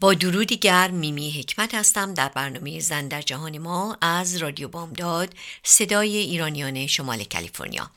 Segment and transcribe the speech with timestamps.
[0.00, 5.34] با درودی گرم میمی حکمت هستم در برنامه زن در جهان ما از رادیو بامداد
[5.62, 7.90] صدای ایرانیان شمال کالیفرنیا.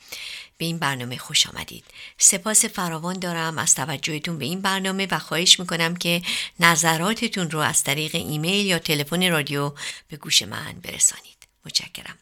[0.58, 1.84] به این برنامه خوش آمدید.
[2.18, 6.22] سپاس فراوان دارم از توجهتون به این برنامه و خواهش می‌کنم که
[6.60, 9.72] نظراتتون رو از طریق ایمیل یا تلفن رادیو
[10.08, 11.36] به گوش من برسانید.
[11.66, 12.18] متشکرم.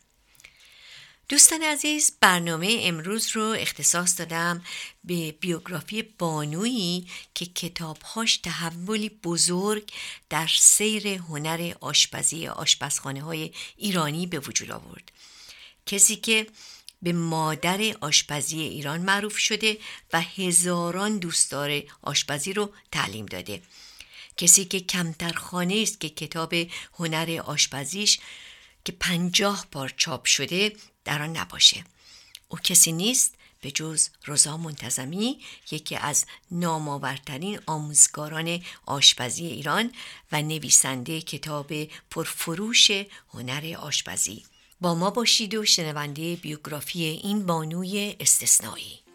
[1.29, 4.65] دوستان عزیز برنامه امروز رو اختصاص دادم
[5.05, 9.93] به بیوگرافی بانویی که کتابهاش تحولی بزرگ
[10.31, 15.13] در سیر هنر آشپزی آشپزخانه های ایرانی به وجود آورد.
[15.87, 16.47] کسی که
[17.03, 19.79] به مادر آشپزی ایران معروف شده
[20.13, 23.63] و هزاران دوستدار آشپزی رو تعلیم داده.
[24.37, 26.55] کسی که کمتر خانه است که کتاب
[26.99, 28.19] هنر آشپزیش
[28.85, 30.73] که پنجاه بار چاپ شده
[31.09, 31.85] در آن نباشه.
[32.49, 39.93] او کسی نیست به جز روزا منتظمی یکی از نامآورترین آموزگاران آشپزی ایران
[40.33, 41.73] و نویسنده کتاب
[42.11, 42.91] پرفروش
[43.35, 44.45] هنر آشپزی.
[44.81, 49.08] با ما باشید و شنونده بیوگرافی این بانوی استثنایی.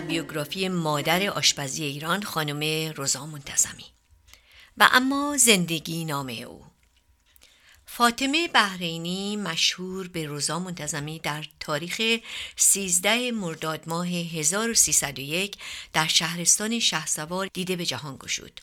[0.00, 3.84] بیوگرافی مادر آشپزی ایران خانم روزا منتظمی
[4.76, 6.64] و اما زندگی نامه او
[7.92, 12.20] فاطمه بحرینی مشهور به روزا منتظمی در تاریخ
[12.56, 15.56] 13 مرداد ماه 1301
[15.92, 18.60] در شهرستان شهسوار دیده به جهان گشود.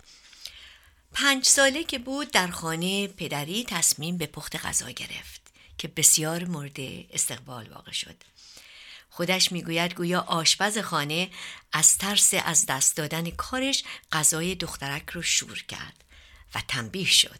[1.14, 5.42] پنج ساله که بود در خانه پدری تصمیم به پخت غذا گرفت
[5.78, 6.80] که بسیار مورد
[7.12, 8.16] استقبال واقع شد.
[9.18, 11.30] خودش می‌گوید گویا آشپز خانه
[11.74, 16.04] از ترس از دست دادن کارش غذای دخترک رو شور کرد
[16.56, 17.40] و تنبیه شد.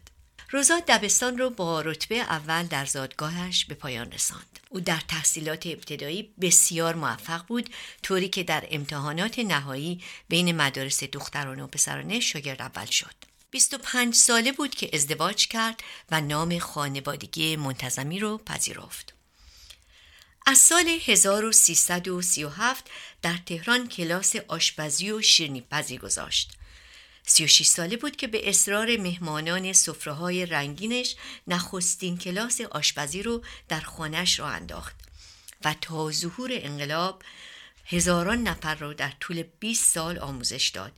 [0.50, 4.58] روزا دبستان رو با رتبه اول در زادگاهش به پایان رساند.
[4.68, 7.70] او در تحصیلات ابتدایی بسیار موفق بود
[8.02, 13.14] طوری که در امتحانات نهایی بین مدارس دخترانه و پسرانه شاگرد اول شد.
[13.50, 15.80] 25 ساله بود که ازدواج کرد
[16.10, 19.17] و نام خانوادگی منتظمی رو پذیرفت.
[20.50, 22.90] از سال 1337
[23.22, 26.52] در تهران کلاس آشپزی و شیرنیپزی گذاشت.
[27.26, 29.74] 36 ساله بود که به اصرار مهمانان
[30.06, 31.16] های رنگینش
[31.46, 34.96] نخستین کلاس آشپزی رو در خانش را انداخت
[35.64, 37.22] و تا ظهور انقلاب
[37.86, 40.92] هزاران نفر را در طول 20 سال آموزش داد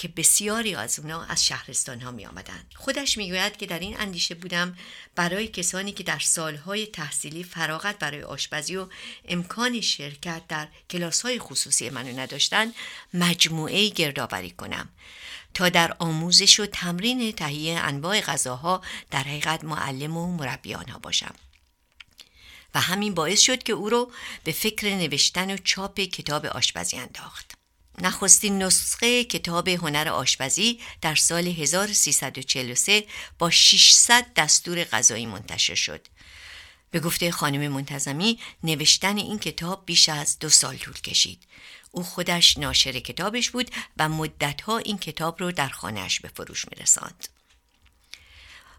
[0.00, 2.64] که بسیاری از اونا از شهرستان ها می آمدن.
[2.74, 4.76] خودش می گوید که در این اندیشه بودم
[5.14, 8.86] برای کسانی که در سالهای تحصیلی فراغت برای آشپزی و
[9.28, 12.72] امکان شرکت در کلاس های خصوصی منو نداشتن
[13.14, 14.88] مجموعه گردآوری کنم
[15.54, 21.34] تا در آموزش و تمرین تهیه انواع غذاها در حقیقت معلم و مربیان ها باشم
[22.74, 24.12] و همین باعث شد که او رو
[24.44, 27.59] به فکر نوشتن و چاپ کتاب آشپزی انداخت
[28.02, 33.04] نخستین نسخه کتاب هنر آشپزی در سال 1343
[33.38, 36.06] با 600 دستور غذایی منتشر شد.
[36.90, 41.42] به گفته خانم منتظمی نوشتن این کتاب بیش از دو سال طول کشید.
[41.90, 46.82] او خودش ناشر کتابش بود و مدتها این کتاب رو در خانهش به فروش می
[46.82, 47.28] رساند.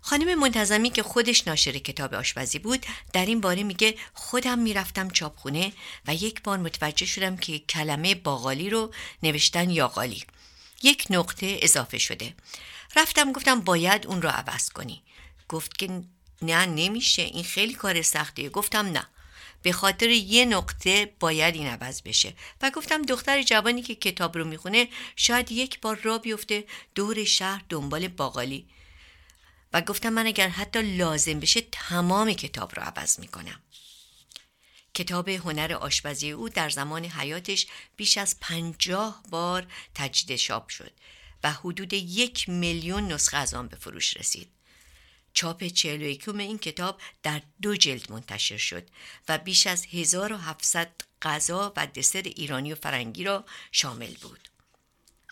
[0.02, 5.74] خانم منتظمی که خودش ناشر کتاب آشپزی بود در این باره میگه خودم می‌رفتم چاپخونه
[6.08, 8.94] و یک بار متوجه شدم که کلمه باقالی رو
[9.24, 10.24] نوشتن یاقالی
[10.84, 12.34] یک نقطه اضافه شده.
[12.96, 15.02] رفتم گفتم باید اون رو عوض کنی.
[15.50, 16.04] گفت که
[16.42, 17.22] نه نمیشه.
[17.22, 18.50] این خیلی کار سختیه.
[18.50, 19.08] گفتم نه.
[19.62, 22.34] به خاطر یه نقطه باید این عوض بشه.
[22.62, 26.64] و گفتم دختر جوانی که کتاب رو می‌خونه شاید یک بار را بیفته
[26.96, 28.66] دور شهر دنبال باقالی.
[29.74, 33.60] و گفتم من اگر حتی لازم بشه تمام کتاب رو عوض می‌کنم
[34.94, 40.92] کتاب هنر آشپزی او در زمان حیاتش بیش از پنجاه بار تجدید شاب شد
[41.44, 44.52] و حدود یک میلیون نسخه از آن به فروش رسید.
[45.34, 48.88] چاپ 41 این کتاب در دو جلد منتشر شد
[49.28, 50.92] و بیش از 1700
[51.22, 54.51] غذا و دسر ایرانی و فرنگی را شامل بود.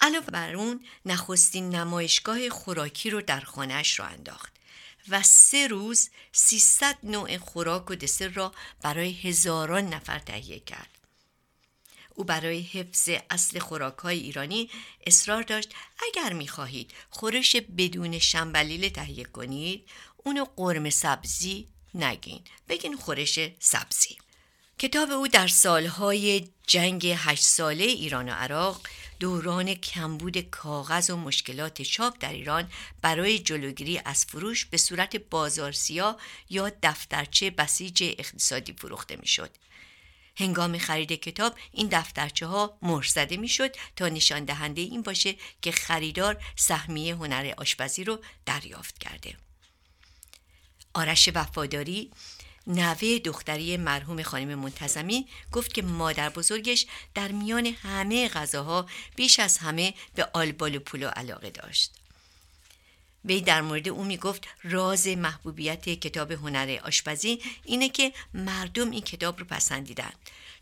[0.01, 4.53] علاوه بر اون نخستین نمایشگاه خوراکی رو در خانهش را انداخت
[5.09, 10.89] و سه روز 300 نوع خوراک و دسر را برای هزاران نفر تهیه کرد.
[12.15, 14.69] او برای حفظ اصل خوراک های ایرانی
[15.07, 15.73] اصرار داشت
[16.07, 19.87] اگر می‌خواهید خورش بدون شنبلیل تهیه کنید
[20.25, 24.17] اونو قرم سبزی نگین بگین خورش سبزی
[24.79, 28.81] کتاب او در سالهای جنگ هشت ساله ایران و عراق
[29.19, 32.71] دوران کمبود کاغذ و مشکلات چاپ در ایران
[33.01, 36.17] برای جلوگیری از فروش به صورت بازار سیاه
[36.49, 39.49] یا دفترچه بسیج اقتصادی فروخته می‌شد.
[40.37, 45.71] هنگام خرید کتاب این دفترچه ها مهر زده می‌شد تا نشان دهنده این باشه که
[45.71, 49.35] خریدار سهمیه هنر آشپزی رو دریافت کرده.
[50.93, 52.11] آرش وفاداری
[52.67, 56.85] نوه دختری مرحوم خانم منتظمی گفت که مادر بزرگش
[57.15, 58.85] در میان همه غذاها
[59.15, 61.91] بیش از همه به آلبال پولو علاقه داشت.
[63.25, 69.01] وی در مورد او می گفت راز محبوبیت کتاب هنر آشپزی اینه که مردم این
[69.01, 70.11] کتاب رو پسندیدن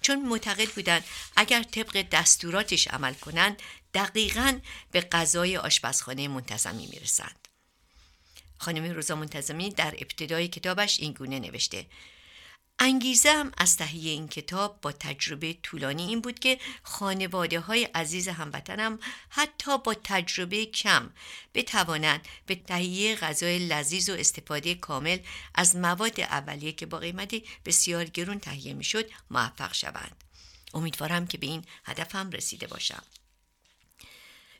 [0.01, 1.03] چون معتقد بودند
[1.35, 3.61] اگر طبق دستوراتش عمل کنند
[3.93, 4.59] دقیقا
[4.91, 7.46] به غذای آشپزخانه منتظمی می‌رسند
[8.57, 11.85] خانم روزا منتظمی در ابتدای کتابش این گونه نوشته
[12.79, 18.27] انگیزه هم از تهیه این کتاب با تجربه طولانی این بود که خانواده های عزیز
[18.27, 18.99] هموطنم
[19.29, 21.09] حتی با تجربه کم
[21.53, 25.17] بتوانند به تهیه غذای لذیذ و استفاده کامل
[25.55, 30.23] از مواد اولیه که با قیمتی بسیار گرون تهیه می‌شد موفق شوند.
[30.73, 33.03] امیدوارم که به این هدفم رسیده باشم.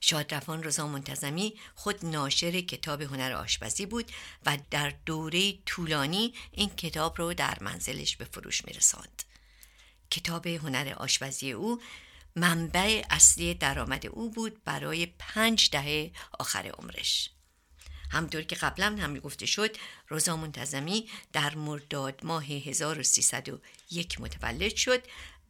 [0.02, 4.12] شادرفان رضا منتظمی خود ناشر کتاب هنر آشپزی بود
[4.46, 9.24] و در دوره طولانی این کتاب رو در منزلش به فروش میرساند.
[10.12, 11.82] کتاب هنر آشپزی او
[12.36, 17.30] منبع اصلی درآمد او بود برای پنج دهه آخر عمرش.
[18.12, 19.78] همطور که قبلا هم گفته شد
[20.08, 25.04] روزا منتظمی در مرداد ماه 1301 متولد شد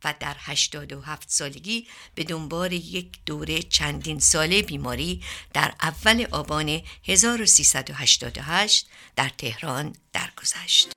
[0.03, 5.23] و در 87 سالگی به دنبال یک دوره چندین ساله بیماری
[5.53, 10.93] در اول آبان 1388 در تهران درگذشت.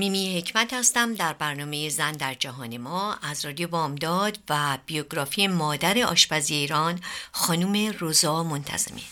[0.00, 5.98] میمی حکمت هستم در برنامه زن در جهان ما از رادیو بامداد و بیوگرافی مادر
[5.98, 7.00] آشپزی ایران
[7.32, 9.04] خانم روزا منتظمی.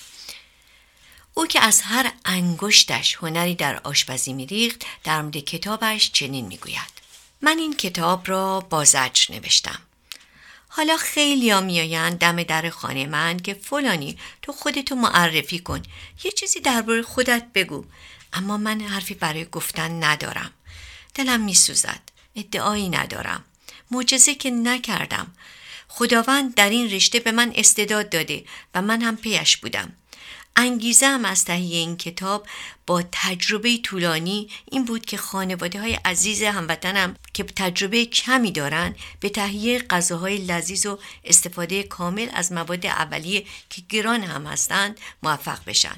[1.34, 6.92] او که از هر انگشتش هنری در آشپزی میریخت در مورد کتابش چنین می‌گوید.
[7.42, 9.78] من این کتاب را با زجر نوشتم.
[10.68, 15.82] حالا خیلی ها میآیند دم در خانه من که فلانی تو خودتو معرفی کن.
[16.24, 17.84] یه چیزی درباره خودت بگو.
[18.32, 20.52] اما من حرفی برای گفتن ندارم.
[21.14, 22.00] دلم میسوزد.
[22.36, 23.44] ادعایی ندارم.
[23.90, 25.32] معجزه که نکردم.
[25.88, 29.92] خداوند در این رشته به من استعداد داده و من هم پیش بودم.
[30.56, 32.46] انگیزه هم از تهیه این کتاب
[32.86, 39.28] با تجربه طولانی این بود که خانواده های عزیز هموطنم که تجربه کمی دارن به
[39.28, 45.96] تهیه غذاهای لذیذ و استفاده کامل از مواد اولیه که گران هم هستند موفق بشن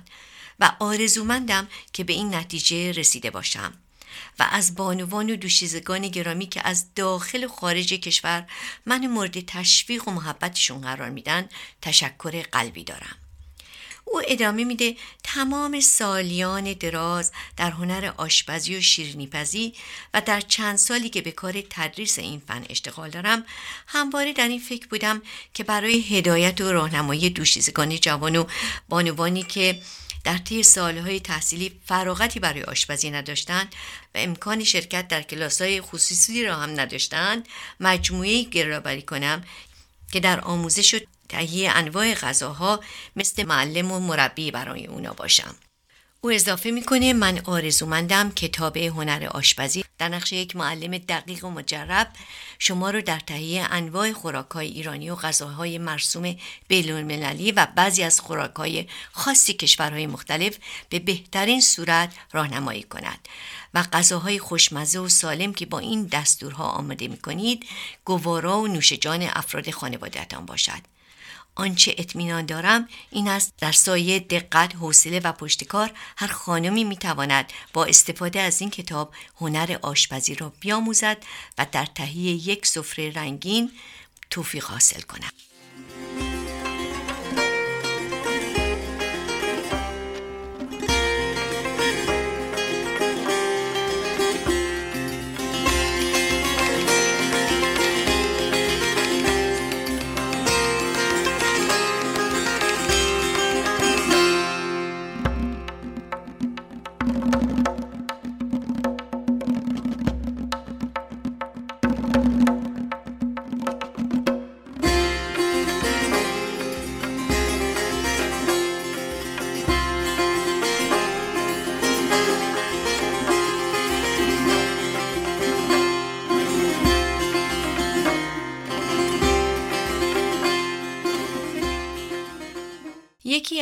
[0.61, 3.73] و آرزومندم که به این نتیجه رسیده باشم.
[4.39, 8.47] و از بانوان و دوشیزگان گرامی که از داخل و خارج کشور
[8.87, 11.49] من مورد تشویق و محبتشون قرار میدن
[11.83, 13.17] تشکر قلبی دارم.
[14.13, 19.75] او ادامه میده تمام سالیان دراز در هنر آشپزی و شیرینیپزی
[20.15, 23.45] و در چند سالی که به کار تدریس این فن اشتغال دارم
[23.87, 25.23] همواره در این فکر بودم
[25.55, 28.45] که برای هدایت و راهنمایی دوشیزگان جوان و
[28.89, 29.81] بانوانی که
[30.25, 33.75] در طی سالهای تحصیلی فراغتی برای آشپزی نداشتند
[34.15, 37.49] و امکان شرکت در کلاسهای خصوصی را هم نداشتند.
[37.81, 39.45] مجموعه گرابری کنم
[40.13, 40.99] که در آموزش و
[41.29, 42.81] تهیه انواع غذاها
[43.17, 45.55] مثل معلم و مربی برای اونا باشم.
[46.21, 52.09] او اضافه می‌کنه من آرزومندم کتاب هنر آشپزی در نقش یک معلم دقیق و مجرب
[52.59, 56.37] شما رو در تهیه انواع خوراکهای ایرانی و غذاهای مرسوم
[56.69, 63.29] بینالمللی و بعضی از خوراکهای خاصی کشورهای مختلف به بهترین صورت راهنمایی کند
[63.75, 67.67] و غذاهای خوشمزه و سالم که با این دستورها آماده می‌کنید
[68.05, 70.90] گوارا و نوشجان افراد خانوادهتان باشد.
[71.61, 77.85] آنچه اطمینان دارم این است در سایه دقت حوصله و پشتکار هر خانمی می‌تواند با
[77.85, 81.17] استفاده از این کتاب هنر آشپزی را بیاموزد
[81.59, 83.71] و در تهیه یک سفره رنگین
[84.31, 85.33] توفیق حاصل کند.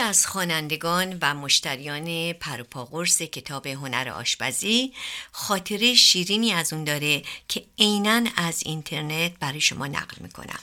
[0.08, 4.92] از خوانندگان و مشتریان پروپاقرس کتاب هنر آشپزی
[5.32, 10.58] خاطره شیرینی از اون داره که عینا از اینترنت برای شما نقل می‌کنم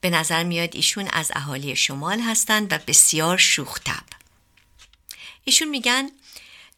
[0.00, 4.04] به نظر میاد ایشون از اهالی شمال هستند و بسیار شوختب
[5.44, 6.10] ایشون میگن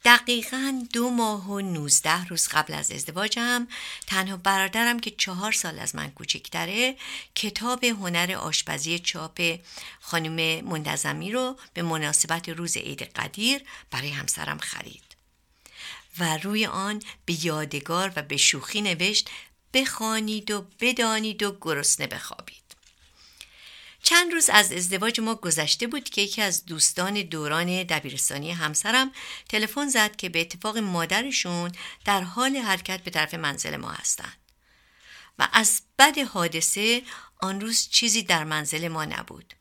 [0.06, 3.66] دقیقا دو ماه و نوزده روز قبل از ازدواجم
[4.06, 6.96] تنها برادرم که چهار سال از من کوچکتره
[7.34, 9.58] کتاب هنر آشپزی چاپ
[10.00, 15.16] خانم مندزمی رو به مناسبت روز عید قدیر برای همسرم خرید
[16.18, 19.30] و روی آن به یادگار و به شوخی نوشت
[19.74, 22.65] بخوانید و بدانید و گرسنه بخوابید.
[24.08, 29.12] چند روز از ازدواج ما گذشته بود که یکی از دوستان دوران دبیرستانی همسرم
[29.48, 31.72] تلفن زد که به اتفاق مادرشون
[32.04, 34.36] در حال حرکت به طرف منزل ما هستند.
[35.38, 37.02] و از بد حادثه
[37.40, 39.54] آن روز چیزی در منزل ما نبود.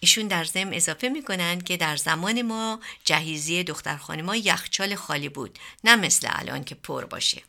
[0.00, 5.58] ایشون در ضمن اضافه می‌کنند که در زمان ما جهیزی دختر ما یخچال خالی بود
[5.84, 7.42] نه مثل الان که پر باشه.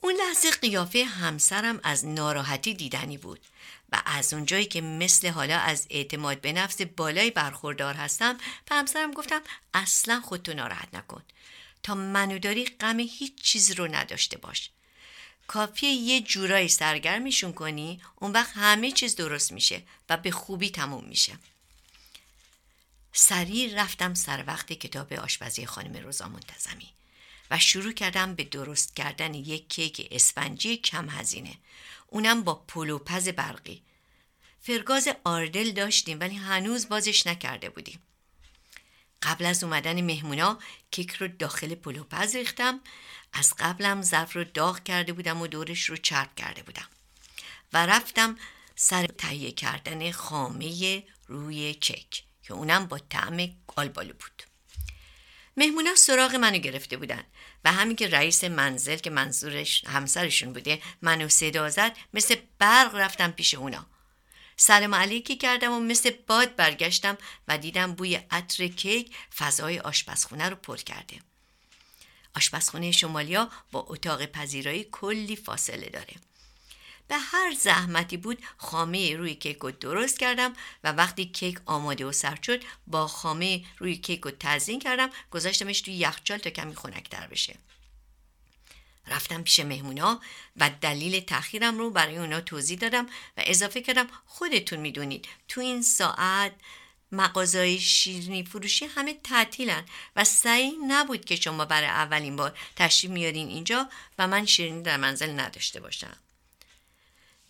[0.00, 3.40] اون لحظه قیافه همسرم از ناراحتی دیدنی بود
[3.92, 8.38] و از اونجایی که مثل حالا از اعتماد به نفس بالای برخوردار هستم
[8.68, 9.40] به همسرم گفتم
[9.74, 11.22] اصلا خودتو ناراحت نکن.
[11.82, 14.70] تا منو داری غم هیچ چیز رو نداشته باش.
[15.46, 21.04] کافیه یه جورایی سرگرمشون کنی اون وقت همه چیز درست میشه و به خوبی تموم
[21.04, 21.38] میشه.
[23.12, 26.97] سریع رفتم سر وقت کتاب آشپزی خانم روزا منتظمی.
[27.50, 31.54] و شروع کردم به درست کردن یک کیک اسفنجی کم هزینه.
[32.06, 33.82] اونم با پلوپز برقی.
[34.60, 38.02] فرگاز آردل داشتیم ولی هنوز بازش نکرده بودیم.
[39.22, 40.58] قبل از اومدن مهمونا
[40.90, 42.80] کیک رو داخل پلوپز ریختم.
[43.32, 46.88] از قبلم ظرف رو داغ کرده بودم و دورش رو چرب کرده بودم.
[47.72, 48.36] و رفتم
[48.76, 54.42] سر تهیه کردن خامه روی کیک که اونم با طعم آلبالو بود.
[55.56, 57.24] مهمونا سراغ منو گرفته بودن.
[57.64, 63.30] و همین که رئیس منزل که منظورش همسرشون بوده منو صدا زد مثل برق رفتم
[63.30, 63.86] پیش اونا.
[64.56, 70.56] سلام علیکی کردم و مثل باد برگشتم و دیدم بوی عطر کیک فضای آشپزخونه رو
[70.56, 71.16] پر کرده.
[72.36, 76.14] آشپزخونه شمالیا با اتاق پذیرایی کلی فاصله داره.
[77.08, 80.52] به هر زحمتی بود خامه روی کیک رو درست کردم
[80.84, 85.80] و وقتی کیک آماده و سرد شد با خامه روی کیک رو تزیین کردم گذاشتمش
[85.80, 87.56] توی یخچال تا کمی خنکتر بشه.
[89.06, 90.20] رفتم پیش مهمونا
[90.56, 95.82] و دلیل تاخیرم رو برای اونا توضیح دادم و اضافه کردم خودتون می‌دونید تو این
[95.82, 96.52] ساعت
[97.12, 99.84] مغازهای شیرینی فروشی همه تعطیلن
[100.16, 103.88] و سعی نبود که شما برای اولین بار تشریف میارین اینجا
[104.18, 106.16] و من شیرینی در منزل نداشته باشم.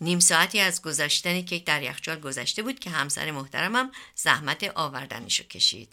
[0.01, 5.89] نیم ساعتی از گذاشتن کیک در یخچال گذشته بود که همسر محترمم زحمت آوردنشو کشید.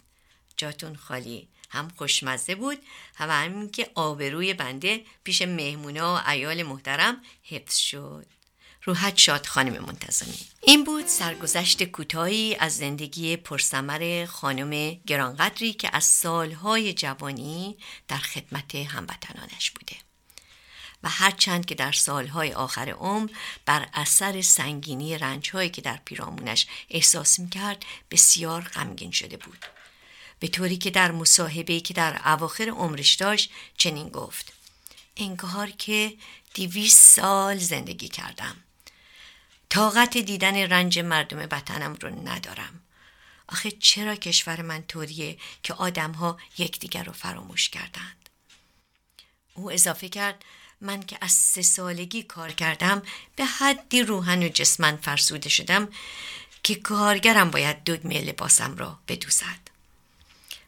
[0.57, 1.47] جاتون خالی.
[1.69, 2.77] هم خوشمزه بود
[3.19, 8.25] و همین که آبروی بنده پیش مهمونا و ایال محترم حفظ شد.
[8.83, 10.37] روحت شاد خانم منتظمی.
[10.61, 18.75] این بود سرگذشت کوتاهی از زندگی پرسمر خانم گرانقدری که از سالهای جوانی در خدمت
[18.75, 20.06] هموطنانش بوده.
[21.03, 23.29] و هرچند که در سالهای آخر عمر
[23.65, 29.65] بر اثر سنگینی رنجهایی که در پیرامونش احساس می‌کرد بسیار غمگین شده بود.
[30.39, 34.53] به طوری که در مصاحبه که در اواخر عمرش داشت چنین گفت
[35.17, 36.13] انگار که
[36.53, 38.55] دیویس سال زندگی کردم.
[39.69, 42.81] طاقت دیدن رنج مردم وطنم رو ندارم.
[43.47, 48.29] آخه چرا کشور من طوریه که آدمها یکدیگر رو فراموش کردند؟
[49.53, 50.45] او اضافه کرد
[50.81, 53.01] من که از سه سالگی کار کردم
[53.35, 55.87] به حدی روحن و جسمن فرسوده شدم
[56.63, 59.67] که کارگرم باید دگمه لباسم را بدوزد.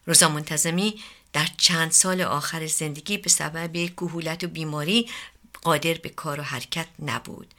[0.06, 5.10] روزا منتظمی در چند سال آخر زندگی به سبب کهولت و بیماری
[5.62, 7.54] قادر به کار و حرکت نبود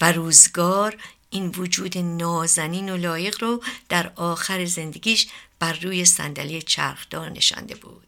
[0.00, 0.96] و روزگار
[1.30, 5.28] این وجود نازنین و لایق رو در آخر زندگیش
[5.58, 8.07] بر روی صندلی چرخدار نشانده بود.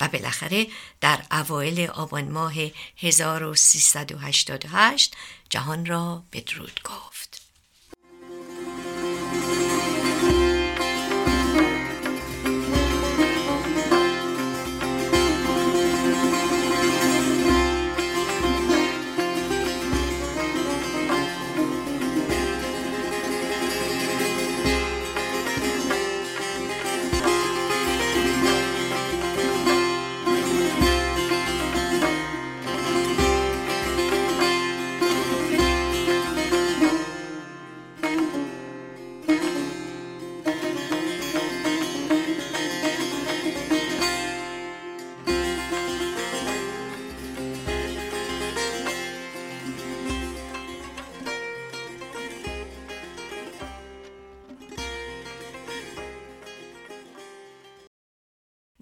[0.00, 0.66] و بالاخره
[1.00, 2.54] در اوایل آبان ماه
[2.96, 5.16] 1388
[5.50, 7.43] جهان را بدرود گفت.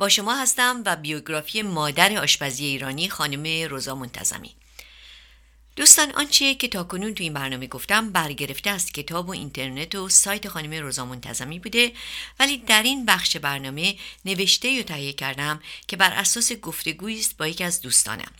[0.02, 4.54] با شما هستم و بیوگرافی مادر آشپزی ایرانی خانم روزا منتظمی.
[5.76, 10.08] دوستان آنچه که تا کنون تو این برنامه گفتم برگرفته از کتاب و اینترنت و
[10.08, 11.92] سایت خانم روزا منتظمی بوده
[12.40, 17.46] ولی در این بخش برنامه نوشته و تهیه کردم که بر اساس گفتگویی است با
[17.46, 18.32] یکی از دوستانم.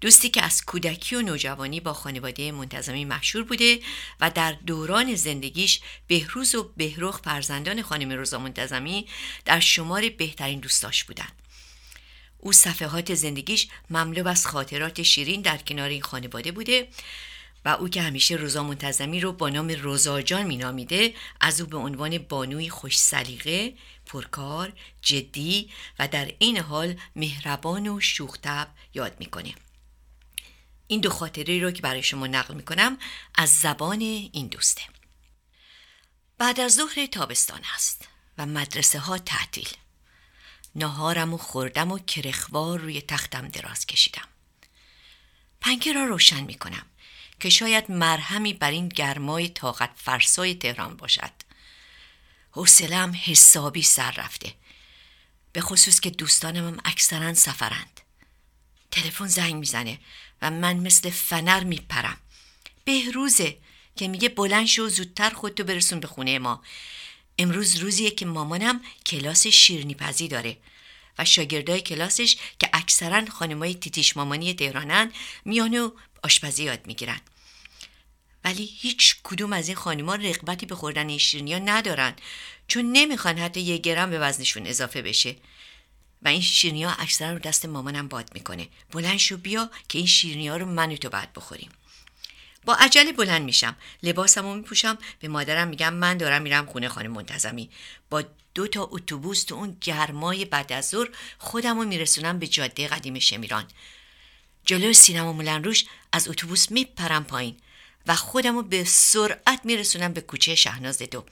[0.00, 3.80] دوستی که از کودکی و نوجوانی با خانواده منتظمی مشهور بوده
[4.20, 9.06] و در دوران زندگیش بهروز و بهروخ فرزندان خانم روزا منتظمی
[9.44, 11.32] در شمار بهترین دوستاش بودند.
[12.38, 16.88] او صفحات زندگیش مملو از خاطرات شیرین در کنار این خانواده بوده
[17.64, 21.76] و او که همیشه روزا منتظمی رو با نام روزا جان مینامیده از او به
[21.76, 23.74] عنوان بانوی خوش سلیقه،
[24.06, 29.54] پرکار، جدی و در این حال مهربان و شوختب یاد می‌کنه.
[30.90, 32.98] این دو خاطره رو که برای شما نقل می‌کنم
[33.34, 34.82] از زبان این دوسته.
[36.38, 39.68] بعد از ظهر تابستان است و مدرسه ها تعطیل.
[40.74, 44.28] نهارم و خوردم و کرخوار روی تختم دراز کشیدم.
[45.60, 46.86] پنکه را روشن می‌کنم
[47.40, 51.32] که شاید مرهمی بر این گرمای طاقت فرسای تهران باشد.
[52.50, 54.54] حوصلم حسابی سر رفته
[55.52, 58.00] به خصوص که دوستانم هم اکثرا سفرند.
[58.90, 59.98] تلفن زنگ می‌زنه
[60.42, 62.16] و من مثل فنر میپرم.
[62.84, 63.56] بهروزه
[63.96, 66.62] که میگه بلند شو زودتر خودتو برسون به خونه ما.
[67.38, 70.56] امروز روزیه که مامانم کلاس شیرنی پزی داره
[71.18, 75.12] و شاگردای کلاسش که اکثرا خانمای تیتیش مامانی تهرانن
[75.44, 75.90] میان و
[76.22, 77.20] آشپزی یاد می‌گیرن.
[78.44, 82.14] ولی هیچ کدوم از این خانما رغبتی به خوردن این شیرنی ها ندارن
[82.68, 85.36] چون نمی‌خوان حتی یه گرم به وزنشون اضافه بشه.
[86.22, 88.68] و این شیرنی ها اکثرا رو دست مامانم باد می‌کنه.
[88.90, 91.70] بلند شو بیا که این شیرنی ها رو من و تو بعد بخوریم.
[92.64, 93.76] با عجله بلند میشم.
[94.02, 94.98] لباسم رو میپوشم.
[95.20, 97.70] به مادرم میگم من دارم میرم خونه خانه منتظمی.
[98.10, 102.88] با دو تا اتوبوس تو اون گرمای بعد از ظهر خودم رو میرسونم به جاده
[102.88, 103.64] قدیم شمیران.
[104.64, 107.56] جلو سینما مولن روش از اتوبوس میپرم پایین
[108.06, 111.24] و خودم رو به سرعت میرسونم به کوچه شهناز دو.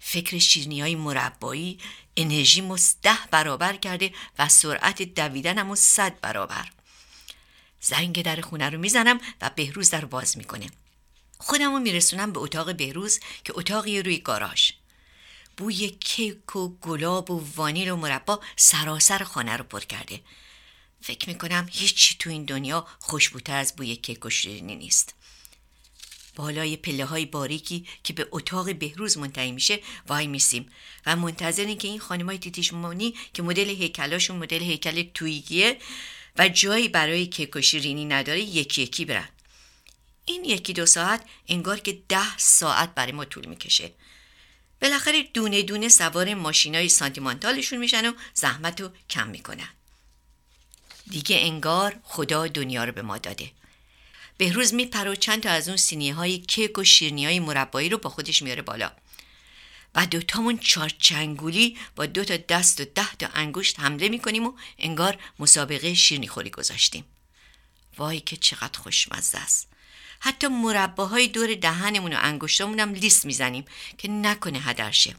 [0.00, 1.78] فکر شیرنی های مربایی
[2.16, 6.70] انرژیمو ده برابر کرده و سرعت دویدنمو صد برابر.
[7.80, 10.70] زنگ در خونه رو می‌زنم و بهروز در باز می‌کنه.
[11.38, 14.70] خودم رو میرسونم به اتاق بهروز که اتاقی روی گاراژ.
[15.56, 20.20] بوی کیک و گلاب و وانیل و مربا سراسر خانه رو پر کرده.
[21.00, 25.14] فکر می‌کنم هیچی تو این دنیا خوشبوتر از بوی کیک و شیرینی نیست.
[26.36, 30.66] بالای پله های باریکی که به اتاق بهروز منتهی میشه وای میسیم.
[31.06, 35.78] و منتظریم که این خانم های تیتیشمونی که مدل هیکلاشون مدل هیکل تویگیه
[36.38, 39.28] و جایی برای کیک و شیرینی نداره یکی یکی برن.
[40.24, 43.92] این یکی دو ساعت انگار که ده ساعت برای ما طول می‌کشه.
[44.82, 49.68] بالاخره دونه دونه سوار ماشینای سانتیمانتالشون میشن و زحمت رو کم می‌کنن.
[51.10, 53.50] دیگه انگار خدا دنیا رو به ما داده.
[54.36, 57.98] بهروز میپره و چند تا از اون سینیه های کیک و شیرنی های مربایی رو
[57.98, 58.92] با خودش میاره بالا.
[59.94, 65.18] و دوتامون چارچنگولی با دو تا دست و ده تا انگشت حمله می‌کنیم و انگار
[65.38, 67.04] مسابقه شیرنی خوری گذاشتیم.
[67.98, 69.68] وای که چقدر خوشمزه است.
[70.20, 73.64] حتی مرباهای دور دهنمون و انگشتامون هم لیست می‌زنیم
[73.98, 75.14] که نکنه هدرشه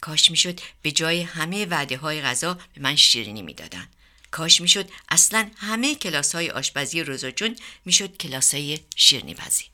[0.00, 3.88] کاش می‌شد به جای همه وعده های غذا به من شیرینی می‌دادن.
[4.32, 9.64] کاش می‌شد اصلا همه کلاس های آشپزی روزا جون می‌شد کلاس های شیرنی پزی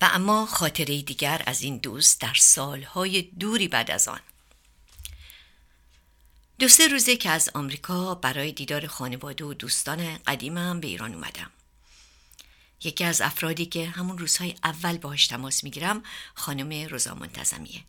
[0.00, 4.20] و اما خاطره دیگر از این دوست در سالهای دوری بعد از آن.
[6.58, 11.50] دو سه روزه که از آمریکا برای دیدار خانواده و دوستان قدیمم به ایران اومدم.
[12.84, 16.02] یکی از افرادی که همون روزهای اول باهاش تماس می‌گیرم
[16.34, 17.84] خانم روزا منتظمیه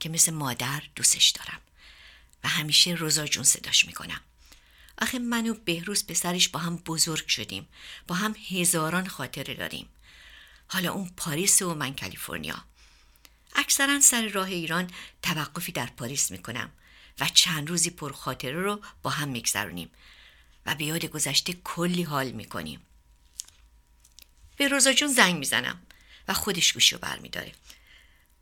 [0.00, 1.60] که مثل مادر دوستش دارم.
[2.44, 4.20] و همیشه روزا جون صداش می‌کنم.
[4.98, 7.68] آخه من و بهروز پسرش با هم بزرگ شدیم.
[8.06, 9.88] با هم هزاران خاطره داریم.
[10.68, 12.64] حالا اون پاریس و من کالیفرنیا.
[13.54, 14.90] اکثرا سر راه ایران
[15.22, 16.70] توقفی در پاریس می‌کنم
[17.20, 19.90] و چند روزی پرخاطره رو با هم میگذرونیم
[20.66, 22.80] و به یاد گذشته کلی حال می‌کنیم.
[24.56, 25.82] به روزا جون زنگ می‌زنم
[26.28, 27.52] و خودش گوشو برمیداره.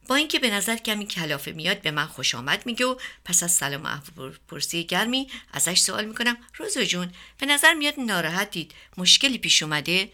[0.09, 3.53] با اینکه به نظر کمی کلافه میاد به من خوش آمد میگه و پس از
[3.53, 6.37] سلام و پرسی گرمی ازش سوال می‌کنم.
[6.57, 10.13] روزا جون به نظر میاد ناراحتید مشکلی پیش اومده؟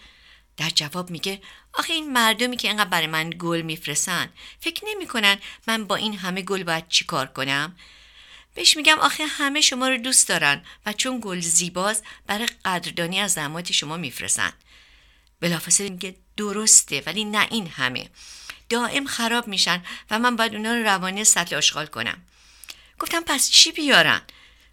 [0.56, 1.40] در جواب میگه
[1.72, 4.28] آخه این مردمی که اینقدر برای من گل میفرسن
[4.60, 7.76] فکر نمی‌کنن من با این همه گل باید چیکار کنم؟
[8.54, 13.32] بهش میگم آخه همه شما رو دوست دارن و چون گل زیباست برای قدردانی از
[13.32, 14.52] زحمات شما میفرسن
[15.40, 18.10] بلافاصله میگه درسته ولی نه این همه.
[18.72, 22.22] دائم خراب میشن و من باید اونا رو روانی سطل آشغال کنم.
[22.98, 24.20] گفتم پس چی بیارن؟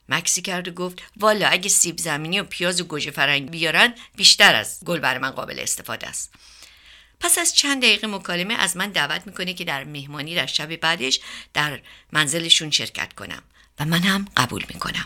[0.09, 4.55] مکسی کرد و گفت والا اگه سیب زمینی و پیاز و گوجه فرنگی بیارن بیشتر
[4.55, 6.33] از گل برای من قابل استفاده است.
[7.19, 11.19] پس از چند دقیقه مکالمه از من دعوت می‌کنه که در مهمانی در شب بعدش
[11.53, 11.81] در
[12.11, 13.43] منزلشون شرکت کنم
[13.79, 15.05] و من هم قبول می‌کنم.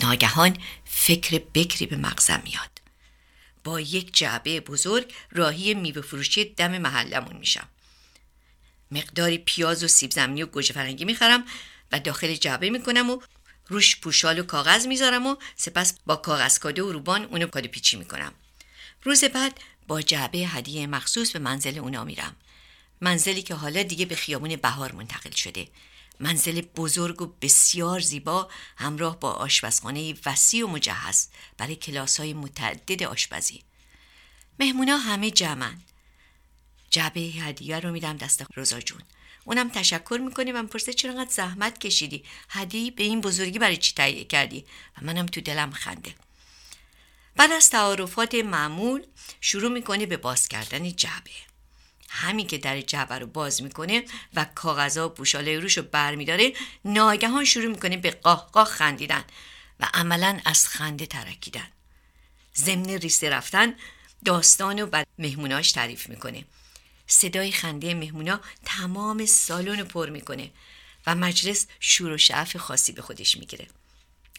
[0.00, 2.73] ناگهان فکر بکری به مغزم میاد.
[3.64, 7.68] با یک جعبه بزرگ راهی میوه فروشی دم محلمون میشم.
[8.90, 11.44] مقداری پیاز و سیب زمینی و گوجه فرنگی می‌خرم
[11.92, 13.20] و داخل جعبه می‌کنم و
[13.68, 17.96] روش پوشال و کاغذ می‌ذارم و سپس با کاغذ کاده و روبان اونو کاده پیچی
[17.96, 18.32] می‌کنم.
[19.02, 22.36] روز بعد با جعبه هدیه مخصوص به منزل اونا میرم.
[23.00, 25.68] منزلی که حالا دیگه به خیابون بهار منتقل شده.
[26.24, 33.02] منزل بزرگ و بسیار زیبا همراه با آشپزخانه وسیع و مجهز برای کلاس های متعدد
[33.02, 33.62] آشپزی.
[34.58, 35.82] مهمونا همه جمعن.
[36.90, 39.02] جعبه هدیه رو میدم دست روزا جون.
[39.44, 42.24] اونم تشکر می‌کنه و پرسه چرا انقدر زحمت کشیدی.
[42.48, 44.64] هدیه به این بزرگی برای چی تهیه کردی؟
[44.98, 46.14] و منم تو دلم خنده.
[47.36, 49.06] بعد از تعارفات معمول
[49.40, 51.53] شروع می‌کنه به باز کردن جعبه.
[52.14, 56.52] همین که در جعبه رو باز می‌کنه و کاغذا و پوشاله روش رو برمیداره
[56.84, 59.24] ناگهان شروع می‌کنه به قاه قاه خندیدن
[59.80, 61.68] و عملا از خنده ترکیدن.
[62.56, 63.74] ضمن ریسته رفتن
[64.24, 66.44] داستان و بعد مهموناش تعریف می‌کنه.
[67.06, 70.50] صدای خنده مهمونا تمام سالن رو پر می‌کنه
[71.06, 73.66] و مجلس شور و شعف خاصی به خودش می‌گیره.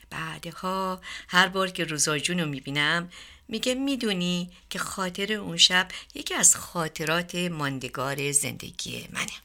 [0.10, 3.10] بعدها هر بار که روزاجون رو می‌بینم
[3.48, 9.45] میگه می‌دونی که خاطر اون شب یکی از خاطرات ماندگار زندگی منه.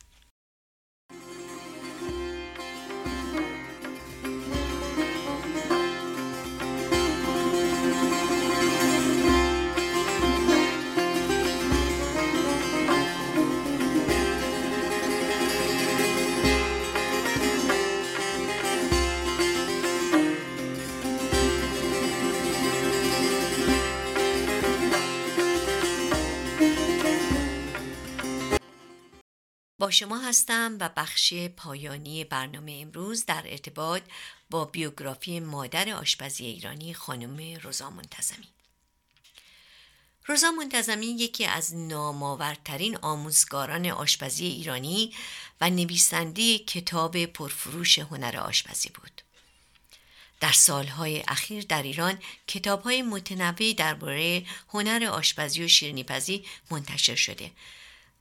[29.81, 34.03] با شما هستم و بخش پایانی برنامه امروز در ارتباط
[34.51, 38.49] با بیوگرافی مادر آشپزی ایرانی خانم روزا منتظمی
[40.27, 45.15] روزا منتظمی یکی از نامآورترین آموزگاران آشپزی ایرانی
[45.61, 49.23] و نویسنده کتاب پرفروش هنر آشپزی بود.
[50.41, 57.51] در سالهای اخیر در ایران کتابهای متنوعی درباره هنر آشپزی و شیرینیپزی منتشر شده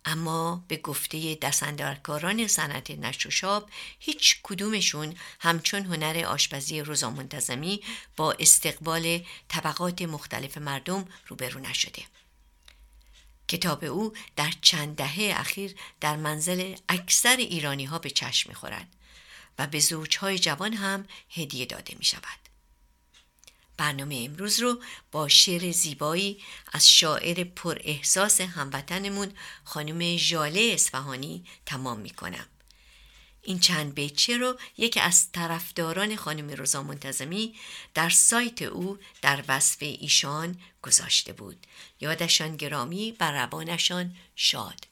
[0.10, 3.70] اما به گفته دستندرکاران صنعت نشوشاب
[4.00, 7.82] هیچ کدومشون همچون هنر آشپزی روزا منتظمی
[8.18, 12.02] با استقبال طبقات مختلف مردم روبرو نشده
[13.48, 18.88] کتاب او در چند دهه اخیر در منزل اکثر ایرانی ها به چشم می‌خورد
[19.60, 22.49] و به زوجهای جوان هم هدیه داده می شود.
[23.80, 29.32] برنامه امروز رو با شعر زیبایی از شاعر پر احساس هموطنمون
[29.64, 32.46] خانم ژاله اصفهانی تمام می کنم.
[33.42, 37.56] این چند بیچه رو یکی از طرفداران خانم روزا منتظمی
[37.94, 41.68] در سایت او در وصف ایشان گذاشته بود.
[42.02, 44.89] یادشان گرامی و روانشان شاد.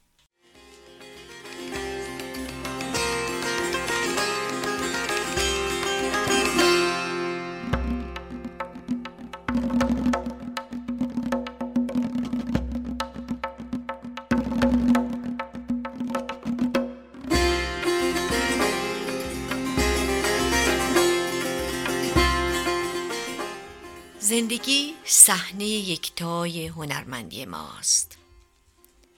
[24.28, 28.18] زندگی صحنه یکتای هنرمندی ماست.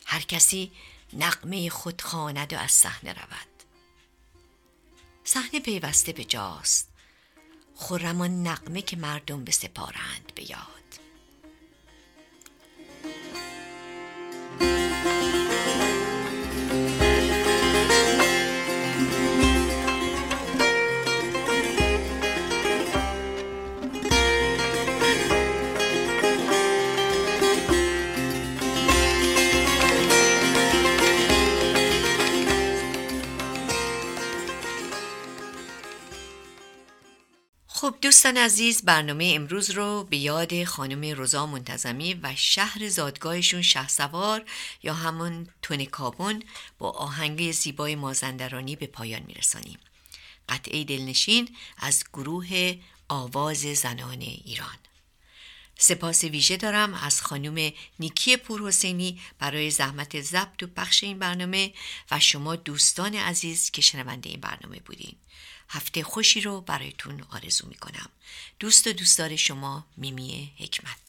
[0.05, 0.71] هر کسی
[1.13, 3.63] نقمه خود خواند و از صحنه رود.
[5.23, 6.89] صحنه پیوسته به جاست.
[7.75, 10.43] خرمان نقمه که مردم به سپارند به
[38.09, 44.45] دوستان عزیز برنامه امروز رو به یاد خانم روزا منتظمی و شهر زادگاهشون سوار
[44.83, 46.43] یا همون تونکابون
[46.77, 49.79] با آهنگ زیبای مازندرانی به پایان میرسانیم.
[50.49, 52.75] قطعه دلنشین از گروه
[53.09, 54.77] آواز زنان ایران.
[55.77, 61.73] سپاس ویژه دارم از خانم نیکی پور حسینی برای زحمت ضبط و پخش این برنامه
[62.11, 65.15] و شما دوستان عزیز که شنونده این برنامه بودین.
[65.69, 68.09] هفته خوشی رو برایتون آرزو می کنم
[68.59, 71.08] دوست و دوستدار شما میمی حکمت.